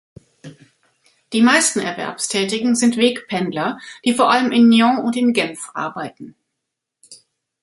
Die 1.31 1.43
meisten 1.43 1.79
Erwerbstätigen 1.79 2.75
sind 2.75 2.97
Wegpendler, 2.97 3.77
die 4.03 4.15
vor 4.15 4.31
allem 4.31 4.51
in 4.51 4.67
Nyon 4.67 4.97
und 4.97 5.15
in 5.15 5.31
Genf 5.31 5.69
arbeiten. 5.75 6.35